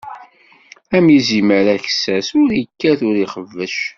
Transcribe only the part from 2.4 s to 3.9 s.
ur ikkat ur ixebbec.